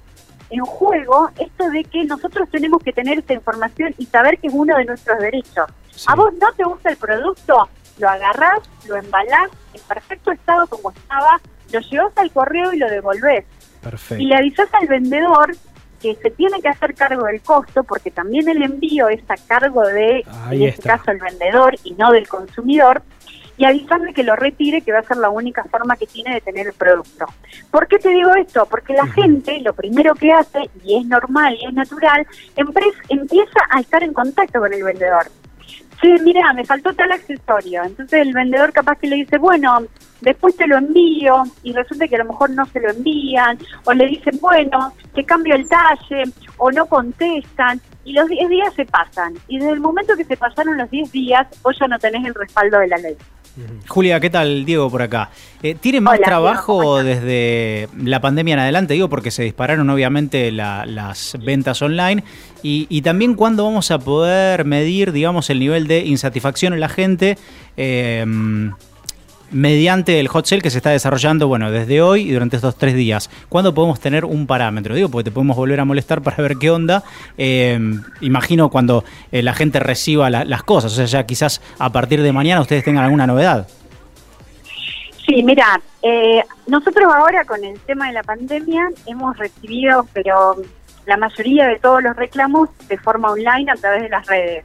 en 0.51 0.65
juego 0.67 1.31
esto 1.41 1.69
de 1.71 1.83
que 1.83 2.05
nosotros 2.05 2.49
tenemos 2.49 2.81
que 2.81 2.93
tener 2.93 3.19
esta 3.19 3.35
información 3.35 3.93
y 3.99 4.07
saber 4.07 4.39
que 4.39 4.47
es 4.47 4.55
uno 4.55 4.77
de 4.77 4.85
nuestros 4.85 5.19
derechos. 5.19 5.67
A 6.07 6.15
vos 6.15 6.33
no 6.41 6.53
te 6.53 6.63
gusta 6.63 6.91
el 6.91 6.97
producto, 6.97 7.69
lo 7.99 8.09
agarrás, 8.09 8.61
lo 8.87 8.97
embalás 8.97 9.51
en 9.75 9.81
perfecto 9.81 10.31
estado 10.31 10.69
como 10.69 10.93
estaba, 10.93 11.41
lo 11.73 11.81
llevas 11.81 12.17
al 12.17 12.31
correo 12.31 12.73
y 12.73 12.79
lo 12.79 12.89
devolvés. 12.89 13.47
Y 14.19 14.27
le 14.27 14.37
avisas 14.37 14.69
al 14.75 14.87
vendedor 14.87 15.55
que 16.01 16.17
se 16.17 16.31
tiene 16.31 16.61
que 16.61 16.69
hacer 16.69 16.95
cargo 16.95 17.25
del 17.27 17.41
costo, 17.41 17.85
porque 17.85 18.11
también 18.11 18.49
el 18.49 18.63
envío 18.63 19.09
es 19.09 19.23
a 19.29 19.37
cargo 19.37 19.87
de, 19.87 20.25
en 20.51 20.63
este 20.63 20.83
caso, 20.83 21.13
el 21.13 21.19
vendedor 21.19 21.77
y 21.85 21.93
no 21.95 22.11
del 22.11 22.29
consumidor, 22.29 23.03
y 23.57 23.65
avisarle 23.65 24.13
que 24.13 24.25
lo 24.25 24.35
retire, 24.35 24.81
que 24.81 24.93
va 24.93 24.99
a 24.99 25.05
ser 25.05 25.19
la 25.19 25.31
única 25.31 25.63
forma 25.65 25.97
que 25.97 26.07
tiene 26.07 26.35
de 26.35 26.41
tener 26.41 26.67
el 26.67 26.73
producto. 26.73 27.27
¿Por 27.71 27.87
qué 27.87 27.99
te 27.99 28.09
digo 28.09 28.35
esto? 28.35 28.67
Porque 28.67 28.95
la 28.95 29.07
gente 29.07 29.61
lo 29.61 29.75
primero 29.75 30.15
que 30.15 30.33
hace, 30.33 30.69
y 30.83 30.99
es 30.99 31.07
normal 31.07 31.57
y 31.61 31.67
es 31.67 31.73
natural, 31.73 32.27
empieza 32.57 33.61
a 33.71 33.81
estar 33.81 34.03
en 34.03 34.13
contacto 34.13 34.59
con 34.59 34.73
el 34.73 34.83
vendedor. 34.83 35.27
Sí, 36.03 36.13
mira, 36.25 36.53
me 36.53 36.65
faltó 36.65 36.93
tal 36.95 37.13
accesorio. 37.13 37.85
Entonces 37.85 38.21
el 38.21 38.33
vendedor 38.33 38.73
capaz 38.73 38.99
que 38.99 39.07
le 39.07 39.17
dice, 39.17 39.39
bueno, 39.39 39.79
después 40.21 40.57
te 40.57 40.67
lo 40.67 40.79
envío 40.79 41.45
y 41.63 41.73
resulta 41.73 42.09
que 42.09 42.17
a 42.17 42.19
lo 42.19 42.25
mejor 42.25 42.51
no 42.51 42.67
se 42.67 42.81
lo 42.81 42.91
envían, 42.91 43.57
o 43.85 43.93
le 43.93 44.07
dicen, 44.07 44.37
bueno, 44.41 44.93
que 45.15 45.25
cambio 45.25 45.55
el 45.55 45.69
talle, 45.69 46.25
o 46.59 46.73
no 46.73 46.87
contestan, 46.87 47.81
y 48.05 48.15
los 48.15 48.29
10 48.29 48.49
días 48.49 48.75
se 48.75 48.85
pasan. 48.85 49.35
Y 49.47 49.59
desde 49.59 49.75
el 49.75 49.81
momento 49.81 50.17
que 50.17 50.25
se 50.25 50.37
pasaron 50.37 50.77
los 50.77 50.91
10 50.91 51.13
días, 51.13 51.47
vos 51.63 51.77
ya 51.79 51.87
no 51.87 51.99
tenés 52.01 52.25
el 52.25 52.35
respaldo 52.35 52.81
de 52.81 52.89
la 52.89 52.97
ley. 52.97 53.17
Julia, 53.87 54.19
¿qué 54.21 54.31
tal? 54.31 54.65
Diego 54.65 54.91
por 54.91 55.03
acá. 55.03 55.31
Eh, 55.63 55.77
¿Tiene 55.79 56.01
más 56.01 56.19
trabajo 56.21 57.03
desde 57.03 57.89
la 57.99 58.21
pandemia 58.21 58.55
en 58.55 58.61
adelante? 58.61 58.95
Digo, 58.95 59.09
porque 59.09 59.31
se 59.31 59.43
dispararon 59.43 59.89
obviamente 59.91 60.51
las 60.51 61.37
ventas 61.45 61.83
online. 61.83 62.25
Y, 62.63 63.03
también 63.03 63.35
cuándo 63.35 63.65
vamos 63.65 63.91
a 63.91 63.99
poder 63.99 64.65
medir, 64.65 65.13
digamos, 65.13 65.51
el 65.51 65.59
nivel 65.59 65.89
de 65.89 66.05
insatisfacción 66.07 66.73
en 66.73 66.81
la 66.81 66.89
gente. 66.89 67.37
Eh, 67.77 68.25
mediante 69.53 70.19
el 70.19 70.29
hot 70.29 70.47
sale 70.47 70.63
que 70.63 70.71
se 70.71 70.79
está 70.79 70.91
desarrollando, 70.91 71.49
bueno, 71.49 71.71
desde 71.71 72.03
hoy 72.03 72.29
y 72.29 72.33
durante 72.33 72.57
estos 72.57 72.77
tres 72.77 72.95
días. 72.95 73.31
¿Cuándo 73.49 73.75
podemos 73.75 74.01
tener 74.01 74.25
un 74.25 74.47
parámetro? 74.47 74.95
Digo, 74.95 75.09
porque 75.09 75.25
te 75.25 75.31
podemos 75.31 75.57
volver 75.57 75.81
a 75.81 75.85
molestar 75.85 76.23
para 76.23 76.37
ver 76.39 76.57
qué 76.57 76.71
onda. 76.71 77.05
Eh, 77.39 77.79
imagino 78.21 78.71
cuando 78.71 79.05
eh, 79.31 79.43
la 79.43 79.55
gente 79.55 79.79
reciba 79.79 80.31
las 80.31 80.63
cosas, 80.63 80.93
o 80.93 80.97
sea, 80.97 81.05
ya 81.05 81.27
quizás 81.27 81.61
a 81.79 81.91
partir 81.91 82.23
de 82.23 82.33
mañana 82.33 82.61
ustedes 82.61 82.85
tengan 82.85 83.05
alguna 83.05 83.27
novedad. 83.27 83.69
Sí, 85.27 85.43
mira, 85.43 85.81
eh, 86.03 86.43
nosotros 86.67 87.13
ahora 87.13 87.45
con 87.45 87.63
el 87.65 87.79
tema 87.81 88.09
de 88.09 88.15
la 88.15 88.23
pandemia 88.23 88.89
hemos 89.07 89.37
recibido, 89.39 90.07
pero 90.13 90.57
la 91.07 91.17
mayoría 91.17 91.67
de 91.67 91.79
todos 91.79 92.03
los 92.03 92.17
reclamos 92.17 92.69
de 92.89 92.99
forma 92.99 93.31
online 93.31 93.71
a 93.71 93.77
través 93.77 94.03
de 94.03 94.09
las 94.09 94.27
redes. 94.27 94.65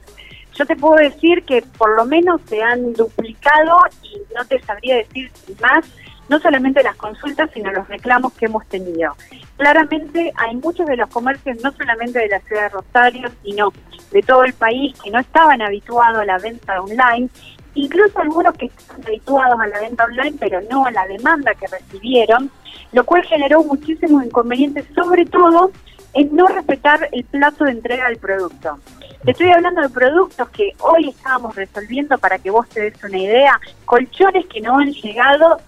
Yo 0.57 0.65
te 0.65 0.75
puedo 0.75 0.95
decir 0.95 1.43
que 1.43 1.61
por 1.61 1.95
lo 1.95 2.05
menos 2.05 2.41
se 2.47 2.63
han 2.63 2.93
duplicado 2.93 3.77
y 4.01 4.17
no 4.35 4.43
te 4.45 4.59
sabría 4.63 4.97
decir 4.97 5.31
más, 5.61 5.85
no 6.29 6.39
solamente 6.39 6.81
las 6.81 6.95
consultas, 6.95 7.49
sino 7.53 7.71
los 7.71 7.87
reclamos 7.87 8.33
que 8.33 8.45
hemos 8.45 8.65
tenido. 8.65 9.15
Claramente 9.55 10.33
hay 10.35 10.55
muchos 10.55 10.87
de 10.87 10.97
los 10.97 11.09
comercios, 11.09 11.57
no 11.63 11.71
solamente 11.73 12.19
de 12.19 12.27
la 12.27 12.39
ciudad 12.39 12.63
de 12.63 12.69
Rosario, 12.69 13.29
sino 13.43 13.71
de 14.11 14.21
todo 14.23 14.43
el 14.43 14.53
país, 14.53 14.99
que 15.01 15.11
no 15.11 15.19
estaban 15.19 15.61
habituados 15.61 16.19
a 16.19 16.25
la 16.25 16.39
venta 16.39 16.81
online, 16.81 17.29
incluso 17.75 18.19
algunos 18.19 18.53
que 18.55 18.65
están 18.65 19.03
habituados 19.05 19.59
a 19.59 19.67
la 19.67 19.79
venta 19.79 20.05
online, 20.05 20.37
pero 20.39 20.61
no 20.69 20.85
a 20.85 20.91
la 20.91 21.05
demanda 21.05 21.53
que 21.53 21.67
recibieron, 21.67 22.49
lo 22.91 23.05
cual 23.05 23.23
generó 23.23 23.63
muchísimos 23.63 24.25
inconvenientes, 24.25 24.85
sobre 24.95 25.25
todo 25.25 25.71
en 26.13 26.35
no 26.35 26.47
respetar 26.47 27.09
el 27.11 27.23
plazo 27.25 27.65
de 27.65 27.71
entrega 27.71 28.07
del 28.07 28.17
producto. 28.17 28.79
Estoy 29.25 29.49
hablando 29.51 29.81
de 29.81 29.89
productos 29.89 30.49
que 30.49 30.73
hoy 30.79 31.09
estábamos 31.09 31.55
resolviendo 31.55 32.17
para 32.17 32.37
que 32.37 32.49
vos 32.49 32.67
te 32.69 32.81
des 32.81 33.03
una 33.03 33.17
idea, 33.17 33.59
colchones 33.85 34.45
que 34.45 34.61
no 34.61 34.77
han 34.77 34.91
llegado, 34.93 35.59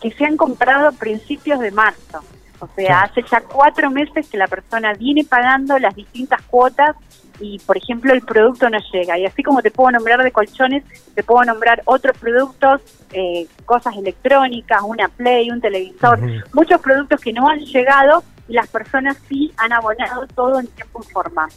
que 0.00 0.10
se 0.10 0.24
han 0.24 0.36
comprado 0.36 0.88
a 0.88 0.92
principios 0.92 1.60
de 1.60 1.70
marzo. 1.70 2.20
O 2.58 2.68
sea, 2.74 3.02
hace 3.02 3.22
ya 3.30 3.40
cuatro 3.40 3.90
meses 3.90 4.28
que 4.28 4.36
la 4.36 4.46
persona 4.46 4.92
viene 4.94 5.24
pagando 5.24 5.78
las 5.78 5.94
distintas 5.94 6.42
cuotas 6.42 6.96
y, 7.38 7.58
por 7.60 7.76
ejemplo, 7.76 8.12
el 8.12 8.20
producto 8.20 8.68
no 8.68 8.78
llega. 8.92 9.18
Y 9.18 9.24
así 9.24 9.42
como 9.42 9.62
te 9.62 9.70
puedo 9.70 9.90
nombrar 9.90 10.22
de 10.22 10.30
colchones, 10.30 10.84
te 11.14 11.22
puedo 11.22 11.42
nombrar 11.44 11.82
otros 11.86 12.18
productos, 12.18 12.82
eh, 13.12 13.46
cosas 13.64 13.96
electrónicas, 13.96 14.82
una 14.84 15.08
Play, 15.08 15.50
un 15.50 15.60
televisor, 15.60 16.18
muchos 16.52 16.80
productos 16.80 17.20
que 17.20 17.32
no 17.32 17.48
han 17.48 17.60
llegado 17.60 18.22
y 18.46 18.52
las 18.52 18.68
personas 18.68 19.16
sí 19.28 19.52
han 19.56 19.72
abonado 19.72 20.26
todo 20.26 20.60
en 20.60 20.66
tiempo 20.66 21.02
y 21.02 21.12
forma. 21.12 21.48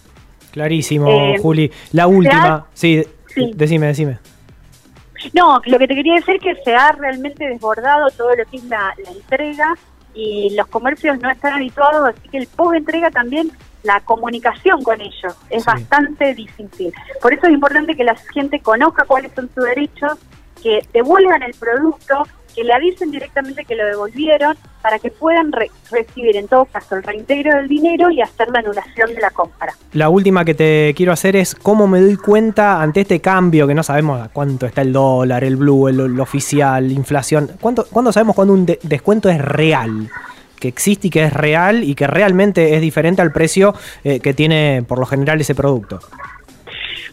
Clarísimo, 0.54 1.10
eh, 1.10 1.38
Juli. 1.42 1.72
La 1.94 2.06
última, 2.06 2.68
sí, 2.76 3.04
decime, 3.56 3.88
decime. 3.88 4.20
No, 5.34 5.60
lo 5.66 5.80
que 5.80 5.88
te 5.88 5.96
quería 5.96 6.14
decir 6.14 6.36
es 6.36 6.42
que 6.42 6.64
se 6.64 6.76
ha 6.76 6.92
realmente 6.92 7.48
desbordado 7.48 8.12
todo 8.12 8.36
lo 8.36 8.46
que 8.46 8.58
es 8.58 8.64
la, 8.66 8.94
entrega 9.16 9.74
y 10.14 10.56
los 10.56 10.68
comercios 10.68 11.20
no 11.20 11.32
están 11.32 11.54
habituados, 11.54 12.10
así 12.10 12.30
que 12.30 12.38
el 12.38 12.48
post-entrega 12.48 13.10
también, 13.10 13.52
la 13.82 14.00
comunicación 14.02 14.84
con 14.84 15.02
ellos 15.02 15.36
es 15.50 15.66
bastante 15.66 16.36
difícil. 16.36 16.94
Por 17.20 17.34
eso 17.34 17.48
es 17.48 17.54
importante 17.54 17.96
que 17.96 18.04
la 18.04 18.16
gente 18.16 18.60
conozca 18.60 19.06
cuáles 19.06 19.32
son 19.34 19.50
sus 19.56 19.64
derechos, 19.66 20.20
que 20.62 20.86
devuelvan 20.94 21.42
el 21.42 21.56
producto 21.56 22.28
que 22.54 22.64
le 22.64 22.74
avisen 22.74 23.12
directamente 23.12 23.66
que 23.66 23.76
lo 23.76 23.86
devolvieron 23.86 24.56
para 24.82 25.00
que 25.00 25.10
puedan 25.12 25.52
recibir 25.92 26.36
en 26.36 26.48
todo 26.48 26.66
caso 26.66 26.96
el 26.96 27.04
reintegro 27.04 27.56
del 27.56 27.68
dinero 27.68 28.12
y 28.12 28.22
hacer 28.22 28.50
la 28.50 28.60
anulación 28.60 29.14
de 29.14 29.22
la 29.22 29.30
compra. 29.32 29.74
La 29.94 30.10
última 30.10 30.44
que 30.44 30.54
te 30.54 30.94
quiero 30.96 31.14
hacer 31.14 31.36
es 31.36 31.56
cómo 31.56 31.88
me 31.88 32.02
doy 32.02 32.18
cuenta 32.18 32.82
ante 32.82 33.02
este 33.02 33.22
cambio 33.22 33.66
que 33.66 33.74
no 33.74 33.84
sabemos 33.84 34.22
a 34.22 34.30
cuánto 34.30 34.66
está 34.66 34.82
el 34.82 34.92
dólar, 34.92 35.44
el 35.44 35.56
blue, 35.56 35.88
el, 35.88 36.20
oficial, 36.20 36.88
la 36.88 36.94
inflación. 36.94 37.52
¿Cuánto, 37.62 37.86
¿Cuándo 37.90 38.12
sabemos 38.12 38.36
cuando 38.36 38.54
un 38.54 38.66
descuento 38.66 39.30
es 39.30 39.40
real? 39.40 40.10
que 40.60 40.70
existe 40.70 41.08
y 41.08 41.10
que 41.10 41.26
es 41.26 41.34
real 41.34 41.84
y 41.84 41.94
que 41.94 42.08
realmente 42.08 42.74
es 42.74 42.80
diferente 42.80 43.22
al 43.22 43.34
precio 43.34 43.76
eh, 44.06 44.22
que 44.22 44.34
tiene 44.34 44.82
por 44.88 44.98
lo 44.98 45.06
general 45.06 45.42
ese 45.42 45.56
producto. 45.56 46.00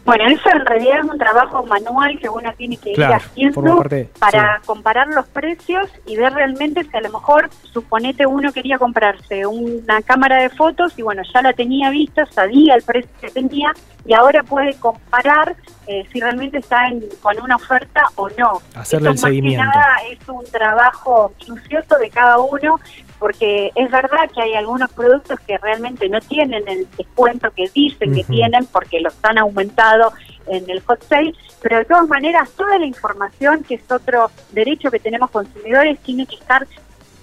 Bueno, 0.04 0.26
eso 0.28 0.48
en 0.50 0.64
realidad 0.64 1.00
es 1.00 1.10
un 1.10 1.18
trabajo 1.18 1.64
manual 1.66 2.18
que 2.18 2.28
uno 2.28 2.52
tiene 2.56 2.76
que 2.76 2.92
ir 2.92 3.04
haciendo 3.04 3.82
para 4.18 4.60
comparar 4.64 5.08
los 5.08 5.26
precios 5.28 5.90
y 6.06 6.16
ver 6.16 6.32
realmente 6.32 6.84
si 6.84 6.96
a 6.96 7.00
lo 7.00 7.10
mejor, 7.10 7.50
suponete 7.72 8.26
uno 8.26 8.52
quería 8.52 8.78
comprarse 8.78 9.46
una 9.46 10.02
cámara 10.02 10.42
de 10.42 10.50
fotos 10.50 10.98
y 10.98 11.02
bueno, 11.02 11.22
ya 11.32 11.42
la 11.42 11.52
tenía 11.52 11.90
vista, 11.90 12.26
sabía 12.26 12.74
el 12.74 12.82
precio 12.82 13.10
que 13.20 13.30
tenía 13.30 13.72
y 14.04 14.14
ahora 14.14 14.42
puede 14.42 14.74
comparar 14.74 15.54
eh, 15.86 16.06
si 16.12 16.20
realmente 16.20 16.58
está 16.58 16.88
con 17.20 17.40
una 17.40 17.56
oferta 17.56 18.02
o 18.16 18.28
no. 18.30 18.60
Hacerle 18.74 19.10
el 19.10 19.18
seguimiento. 19.18 19.64
nada 19.64 19.96
es 20.10 20.28
un 20.28 20.44
trabajo 20.46 21.32
minucioso 21.40 21.96
de 21.98 22.10
cada 22.10 22.38
uno 22.38 22.78
porque 23.20 23.70
es 23.74 23.90
verdad 23.90 24.30
que 24.34 24.40
hay 24.40 24.54
algunos 24.54 24.90
productos 24.92 25.38
que 25.40 25.58
realmente 25.58 26.08
no 26.08 26.20
tienen 26.20 26.66
el 26.66 26.88
descuento 26.96 27.50
que 27.52 27.70
dicen 27.72 28.14
que 28.14 28.24
tienen 28.24 28.66
porque 28.66 28.98
los 28.98 29.14
han 29.22 29.38
aumentado 29.38 30.12
en 30.46 30.68
el 30.68 30.80
hot 30.80 31.04
sale, 31.04 31.34
pero 31.62 31.76
de 31.76 31.84
todas 31.84 32.08
maneras 32.08 32.50
toda 32.56 32.78
la 32.78 32.86
información, 32.86 33.62
que 33.62 33.74
es 33.74 33.92
otro 33.92 34.30
derecho 34.52 34.90
que 34.90 34.98
tenemos 34.98 35.30
consumidores, 35.30 36.00
tiene 36.00 36.26
que 36.26 36.36
estar 36.36 36.66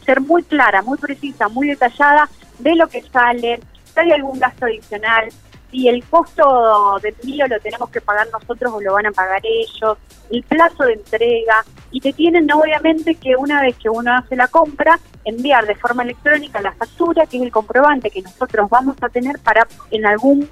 ser 0.06 0.22
muy 0.22 0.44
clara, 0.44 0.84
muy 0.84 0.98
precisa, 1.00 1.50
muy 1.50 1.68
detallada 1.68 2.30
de 2.60 2.76
lo 2.76 2.88
que 2.88 3.02
sale, 3.02 3.60
si 3.84 4.00
hay 4.00 4.12
algún 4.12 4.40
gasto 4.40 4.66
adicional, 4.66 5.30
si 5.72 5.88
el 5.88 6.04
costo 6.06 7.00
de 7.02 7.10
envío 7.10 7.48
lo 7.48 7.60
tenemos 7.60 7.90
que 7.90 8.02
pagar 8.02 8.28
nosotros 8.32 8.72
o 8.74 8.82
lo 8.82 8.94
van 8.94 9.08
a 9.08 9.12
pagar 9.12 9.42
ellos, 9.44 9.98
el 10.30 10.44
plazo 10.44 10.84
de 10.84 10.94
entrega, 10.94 11.66
y 11.92 12.02
te 12.02 12.14
tienen 12.14 12.52
obviamente 12.52 13.16
que 13.16 13.36
una 13.36 13.62
vez 13.62 13.76
que 13.78 13.90
uno 13.90 14.16
hace 14.16 14.36
la 14.36 14.48
compra, 14.48 15.00
enviar 15.26 15.66
de 15.66 15.76
forma 15.76 16.04
electrónica 16.04 16.62
la 16.62 16.72
factura, 16.72 17.26
que 17.26 17.38
es 17.38 17.44
el 17.44 17.52
comprobante 17.52 18.10
que 18.10 18.22
nosotros 18.22 18.70
vamos 18.70 18.96
a 19.02 19.10
tener 19.10 19.38
para 19.40 19.68
en 19.92 20.06
algún 20.06 20.48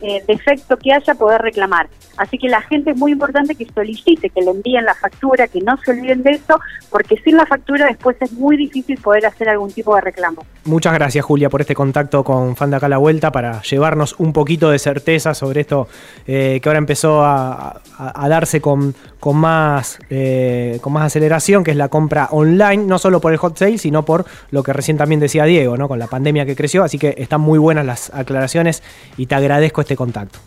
eh, 0.00 0.22
defecto 0.26 0.76
que 0.76 0.92
haya 0.92 1.14
poder 1.14 1.42
reclamar. 1.42 1.88
Así 2.16 2.38
que 2.38 2.48
la 2.48 2.60
gente 2.62 2.90
es 2.90 2.96
muy 2.96 3.12
importante 3.12 3.54
que 3.54 3.66
solicite 3.72 4.30
que 4.30 4.42
le 4.42 4.50
envíen 4.50 4.84
la 4.84 4.94
factura, 4.94 5.48
que 5.48 5.60
no 5.60 5.76
se 5.78 5.92
olviden 5.92 6.22
de 6.22 6.32
eso, 6.32 6.60
porque 6.90 7.16
sin 7.24 7.36
la 7.36 7.46
factura 7.46 7.86
después 7.86 8.16
es 8.20 8.32
muy 8.32 8.56
difícil 8.56 8.98
poder 9.00 9.26
hacer 9.26 9.48
algún 9.48 9.72
tipo 9.72 9.94
de 9.94 10.02
reclamo. 10.02 10.44
Muchas 10.64 10.92
gracias 10.92 11.24
Julia 11.24 11.48
por 11.48 11.60
este 11.60 11.74
contacto 11.74 12.22
con 12.22 12.54
Fan 12.54 12.70
de 12.70 12.76
Acá 12.76 12.88
la 12.88 12.98
Vuelta 12.98 13.32
para 13.32 13.62
llevarnos 13.62 14.14
un 14.18 14.32
poquito 14.32 14.70
de 14.70 14.78
certeza 14.78 15.34
sobre 15.34 15.62
esto 15.62 15.88
eh, 16.26 16.60
que 16.62 16.68
ahora 16.68 16.78
empezó 16.78 17.24
a, 17.24 17.80
darse 18.28 18.60
con, 18.60 18.94
con, 19.18 19.36
más, 19.36 19.98
eh, 20.10 20.71
con 20.80 20.92
más 20.92 21.04
aceleración, 21.04 21.64
que 21.64 21.70
es 21.70 21.76
la 21.76 21.88
compra 21.88 22.28
online, 22.30 22.84
no 22.84 22.98
solo 22.98 23.20
por 23.20 23.32
el 23.32 23.38
hot 23.38 23.56
sale, 23.58 23.78
sino 23.78 24.04
por 24.04 24.24
lo 24.50 24.62
que 24.62 24.72
recién 24.72 24.96
también 24.96 25.20
decía 25.20 25.44
Diego, 25.44 25.76
¿no? 25.76 25.88
Con 25.88 25.98
la 25.98 26.06
pandemia 26.06 26.46
que 26.46 26.56
creció, 26.56 26.84
así 26.84 26.98
que 26.98 27.14
están 27.18 27.40
muy 27.40 27.58
buenas 27.58 27.84
las 27.84 28.12
aclaraciones 28.14 28.82
y 29.16 29.26
te 29.26 29.34
agradezco 29.34 29.80
este 29.80 29.96
contacto. 29.96 30.38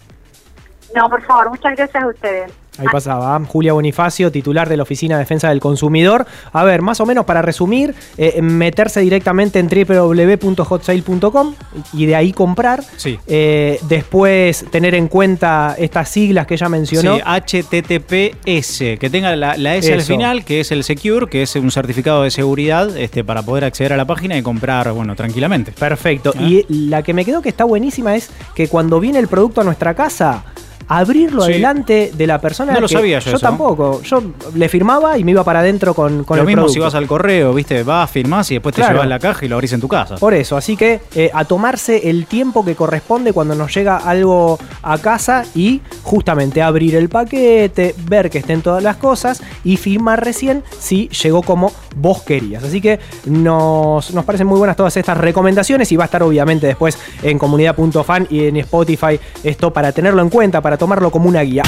No, 0.95 1.09
por 1.09 1.21
favor, 1.23 1.49
muchas 1.49 1.75
gracias 1.75 2.03
a 2.03 2.07
ustedes. 2.07 2.64
Ahí 2.77 2.87
pasaba, 2.91 3.39
Julia 3.45 3.73
Bonifacio, 3.73 4.31
titular 4.31 4.67
de 4.67 4.77
la 4.77 4.83
Oficina 4.83 5.15
de 5.15 5.19
Defensa 5.19 5.49
del 5.49 5.59
Consumidor. 5.59 6.25
A 6.51 6.63
ver, 6.63 6.81
más 6.81 6.99
o 6.99 7.05
menos 7.05 7.25
para 7.25 7.41
resumir, 7.41 7.95
eh, 8.17 8.41
meterse 8.41 8.99
directamente 9.01 9.59
en 9.59 9.67
www.hotsale.com 9.67 11.55
y 11.93 12.05
de 12.05 12.15
ahí 12.15 12.33
comprar. 12.33 12.83
Sí. 12.97 13.19
Eh, 13.27 13.79
después 13.87 14.65
tener 14.71 14.95
en 14.95 15.07
cuenta 15.07 15.75
estas 15.77 16.09
siglas 16.09 16.47
que 16.47 16.55
ella 16.55 16.69
mencionó. 16.69 17.15
Sí, 17.15 17.21
HTTPS, 17.25 18.99
que 18.99 19.09
tenga 19.09 19.35
la, 19.35 19.75
S 19.75 19.93
al 19.93 20.01
final, 20.01 20.43
que 20.43 20.59
es 20.59 20.71
el 20.71 20.83
Secure, 20.83 21.27
que 21.27 21.43
es 21.43 21.55
un 21.55 21.71
certificado 21.71 22.23
de 22.23 22.31
seguridad 22.31 22.95
este, 22.97 23.23
para 23.23 23.41
poder 23.43 23.63
acceder 23.63 23.93
a 23.93 23.97
la 23.97 24.05
página 24.05 24.37
y 24.37 24.41
comprar, 24.41 24.91
bueno, 24.91 25.15
tranquilamente. 25.15 25.71
Perfecto. 25.71 26.33
¿Ah? 26.35 26.41
Y 26.41 26.65
la 26.69 27.03
que 27.03 27.13
me 27.13 27.25
quedó 27.25 27.41
que 27.41 27.49
está 27.49 27.63
buenísima 27.63 28.15
es 28.15 28.29
que 28.53 28.67
cuando 28.67 28.99
viene 28.99 29.19
el 29.19 29.27
producto 29.27 29.61
a 29.61 29.63
nuestra 29.63 29.93
casa, 29.93 30.43
abrirlo 30.87 31.43
Sí. 31.43 31.51
adelante 31.53 32.11
de 32.15 32.27
la 32.27 32.39
persona. 32.39 32.73
No 32.73 32.81
lo 32.81 32.87
que- 32.87 32.93
sabía 32.93 33.19
yo 33.19 33.31
Yo 33.31 33.37
eso. 33.37 33.45
tampoco. 33.45 34.01
Yo 34.03 34.21
le 34.53 34.69
firmaba 34.69 35.17
y 35.17 35.23
me 35.23 35.31
iba 35.31 35.43
para 35.43 35.59
adentro 35.59 35.93
con, 35.93 36.23
con 36.23 36.37
Lo 36.37 36.41
el 36.43 36.47
mismo 36.47 36.61
producto. 36.63 36.73
si 36.73 36.79
vas 36.79 36.95
al 36.95 37.07
correo, 37.07 37.53
viste, 37.53 37.83
vas, 37.83 38.09
firmás 38.09 38.49
y 38.51 38.55
después 38.55 38.73
te 38.75 38.81
Claro. 38.81 38.93
llevas 38.95 39.07
la 39.07 39.19
caja 39.19 39.45
y 39.45 39.47
lo 39.47 39.55
abrís 39.55 39.73
en 39.73 39.81
tu 39.81 39.87
casa. 39.87 40.15
Por 40.17 40.33
eso, 40.33 40.57
así 40.57 40.75
que 40.77 41.01
eh, 41.15 41.31
a 41.33 41.45
tomarse 41.45 42.09
el 42.09 42.25
tiempo 42.27 42.63
que 42.63 42.75
corresponde 42.75 43.33
cuando 43.33 43.55
nos 43.55 43.73
llega 43.73 43.97
algo 43.97 44.59
a 44.83 44.97
casa 44.97 45.43
y 45.55 45.81
justamente 46.03 46.61
abrir 46.61 46.95
el 46.95 47.09
paquete, 47.09 47.95
ver 48.09 48.29
que 48.29 48.39
estén 48.39 48.61
todas 48.61 48.83
las 48.83 48.97
cosas 48.97 49.41
y 49.63 49.77
firmar 49.77 50.23
recién 50.23 50.63
si 50.79 51.07
llegó 51.09 51.41
como 51.41 51.71
vos 51.95 52.21
querías. 52.23 52.63
Así 52.63 52.81
que 52.81 52.99
nos, 53.25 54.13
nos 54.13 54.25
parecen 54.25 54.47
muy 54.47 54.57
buenas 54.57 54.75
todas 54.75 54.95
estas 54.97 55.17
recomendaciones 55.17 55.91
y 55.91 55.95
va 55.95 56.03
a 56.03 56.05
estar 56.05 56.23
obviamente 56.23 56.67
después 56.67 56.97
en 57.23 57.37
comunidad.fan 57.39 58.27
y 58.29 58.45
en 58.47 58.57
Spotify 58.57 59.19
esto 59.43 59.71
para 59.73 59.91
tenerlo 59.91 60.21
en 60.21 60.29
cuenta, 60.29 60.61
tomarlo 60.77 61.11
como 61.11 61.29
una 61.29 61.41
guía. 61.41 61.63